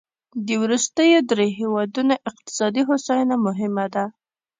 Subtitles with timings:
[0.45, 4.05] د وروستیو دریوو هېوادونو اقتصادي هوساینه مهمه ده.